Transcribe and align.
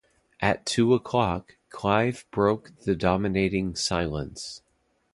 At 0.39 0.65
two 0.65 0.95
o'clock 0.95 1.57
Clive 1.69 2.25
broke 2.31 2.71
the 2.85 2.95
dominating 2.95 3.75
silence. 3.75 4.63